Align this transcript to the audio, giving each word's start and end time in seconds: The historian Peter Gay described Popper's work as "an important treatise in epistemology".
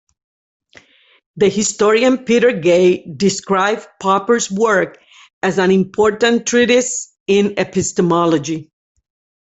The 1.35 1.47
historian 1.47 2.25
Peter 2.25 2.53
Gay 2.59 3.05
described 3.05 3.85
Popper's 4.01 4.49
work 4.49 4.97
as 5.43 5.59
"an 5.59 5.69
important 5.69 6.47
treatise 6.47 7.13
in 7.27 7.53
epistemology". 7.59 8.71